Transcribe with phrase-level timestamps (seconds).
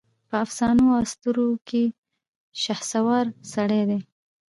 [0.29, 1.83] په افسانواواسطوروکې
[2.61, 3.99] شهسوار سړی دی